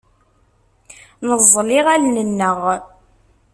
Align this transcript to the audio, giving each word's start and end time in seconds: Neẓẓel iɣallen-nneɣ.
Neẓẓel 1.27 1.69
iɣallen-nneɣ. 1.79 2.59